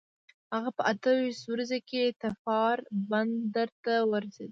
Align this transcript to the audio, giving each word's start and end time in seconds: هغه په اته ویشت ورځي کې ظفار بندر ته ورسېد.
هغه 0.55 0.69
په 0.77 0.83
اته 0.91 1.09
ویشت 1.17 1.43
ورځي 1.49 1.79
کې 1.89 2.03
ظفار 2.21 2.77
بندر 3.09 3.69
ته 3.85 3.93
ورسېد. 4.11 4.49